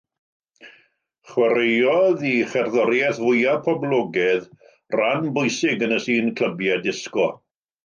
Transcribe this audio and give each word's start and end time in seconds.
Chwaraeodd 1.33 2.23
ei 2.29 2.39
cherddoriaeth 2.53 3.21
fwyaf 3.27 3.61
poblogaidd 3.69 4.49
ran 5.03 5.31
bwysig 5.39 5.87
yn 5.91 5.97
y 6.01 6.03
sin 6.09 6.35
clybiau 6.43 6.83
disgo. 6.91 7.31